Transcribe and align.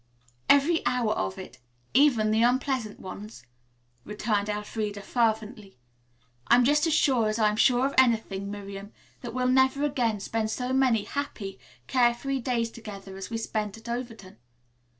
"Every 0.49 0.83
hour 0.87 1.11
of 1.13 1.37
it, 1.37 1.59
even 1.93 2.31
the 2.31 2.41
unpleasant 2.41 2.99
ones," 2.99 3.45
returned 4.03 4.49
Elfreda 4.49 5.03
fervently. 5.03 5.77
"I'm 6.47 6.63
just 6.65 6.87
as 6.87 6.93
sure 6.95 7.29
as 7.29 7.37
I'm 7.37 7.55
sure 7.55 7.85
of 7.85 7.93
anything, 7.99 8.49
Miriam, 8.49 8.93
that 9.21 9.35
we'll 9.35 9.45
never 9.47 9.83
again 9.83 10.19
spend 10.19 10.49
so 10.49 10.73
many 10.73 11.03
happy, 11.03 11.59
carefree 11.85 12.39
days 12.39 12.71
together 12.71 13.15
as 13.15 13.29
we 13.29 13.37
spent 13.37 13.77
at 13.77 13.87
Overton. 13.87 14.37